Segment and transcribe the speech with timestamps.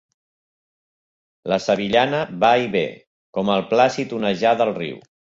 [1.51, 2.81] La sevillana va i ve,
[3.39, 4.97] com el plàcid onejar del riu.